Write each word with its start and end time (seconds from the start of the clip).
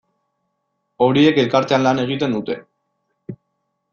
Horiek 1.07 1.41
elkartean 1.43 1.85
lan 1.87 2.03
egiten 2.05 2.35
dute. 2.39 2.57